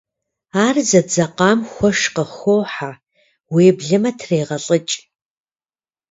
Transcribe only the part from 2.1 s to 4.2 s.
къыхохьэ, уеблэмэ